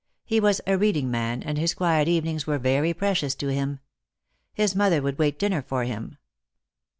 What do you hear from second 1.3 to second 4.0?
and his quiet evenings were very precious to him.